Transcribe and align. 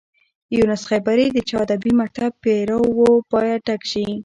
یونس 0.57 0.83
خیبري 0.89 1.27
د 1.31 1.37
چا 1.49 1.57
ادبي 1.65 1.91
مکتب 2.01 2.31
پيرو 2.43 2.81
و 2.95 3.01
باید 3.31 3.59
ډک 3.67 3.81
شي. 3.91 4.05